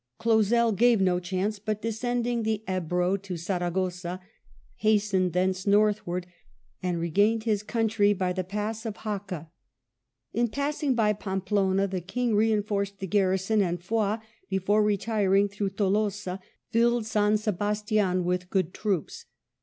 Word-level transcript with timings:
Clausel 0.17 0.71
gave 0.71 0.99
no 0.99 1.19
chance, 1.19 1.59
but 1.59 1.83
descending 1.83 2.41
the 2.41 2.63
Ebro 2.67 3.17
to 3.17 3.37
Saragossa, 3.37 4.19
hastened 4.77 5.33
thence 5.33 5.67
northward, 5.67 6.25
and 6.81 6.99
regained 6.99 7.43
his 7.43 7.61
country 7.61 8.11
by 8.11 8.33
the 8.33 8.43
pass 8.43 8.83
of 8.83 8.95
Jaca. 8.97 9.51
In 10.33 10.47
passing 10.47 10.95
by 10.95 11.13
Pampeluna 11.13 11.85
the 11.87 12.01
King 12.01 12.33
reinforced 12.33 12.97
the 12.97 13.05
garrison, 13.05 13.61
and 13.61 13.79
Foy, 13.83 14.17
before 14.49 14.81
retiring 14.81 15.47
through 15.47 15.69
Tolosa, 15.69 16.39
filled 16.71 17.05
San 17.05 17.37
Sebastian 17.37 18.25
with 18.25 18.49
good 18.49 18.73
troops. 18.73 19.25